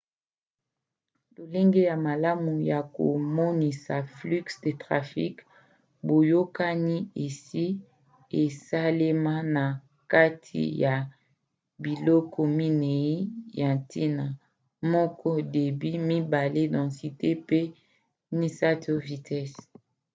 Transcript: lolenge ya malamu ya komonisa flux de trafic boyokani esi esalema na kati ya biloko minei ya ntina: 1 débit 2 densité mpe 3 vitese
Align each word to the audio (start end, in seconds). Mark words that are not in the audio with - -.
lolenge 1.35 1.81
ya 1.89 1.97
malamu 2.07 2.53
ya 2.71 2.79
komonisa 2.97 3.95
flux 4.15 4.45
de 4.63 4.71
trafic 4.83 5.33
boyokani 6.07 6.97
esi 7.25 7.65
esalema 8.43 9.35
na 9.55 9.65
kati 10.13 10.61
ya 10.83 10.95
biloko 11.83 12.39
minei 12.57 13.15
ya 13.59 13.69
ntina: 13.79 14.25
1 14.91 15.51
débit 15.53 15.97
2 16.31 16.73
densité 16.75 17.29
mpe 17.43 17.59
3 18.39 18.97
vitese 19.07 19.63